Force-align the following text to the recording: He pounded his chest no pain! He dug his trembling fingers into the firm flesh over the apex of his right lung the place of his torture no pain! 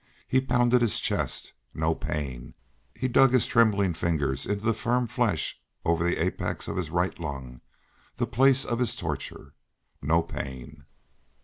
He 0.27 0.41
pounded 0.41 0.81
his 0.81 0.99
chest 0.99 1.53
no 1.75 1.93
pain! 1.93 2.55
He 2.95 3.07
dug 3.07 3.31
his 3.33 3.45
trembling 3.45 3.93
fingers 3.93 4.47
into 4.47 4.65
the 4.65 4.73
firm 4.73 5.05
flesh 5.05 5.61
over 5.85 6.03
the 6.03 6.17
apex 6.17 6.67
of 6.67 6.75
his 6.75 6.89
right 6.89 7.19
lung 7.19 7.61
the 8.17 8.25
place 8.25 8.65
of 8.65 8.79
his 8.79 8.95
torture 8.95 9.53
no 10.01 10.23
pain! 10.23 10.85